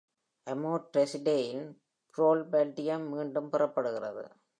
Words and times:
அம்மோட்ரெசிடேயின் 0.47 1.67
புரோபல்டிடியம் 2.17 3.05
மீண்டும் 3.09 3.51
பெறப்படுகிறது. 3.51 4.23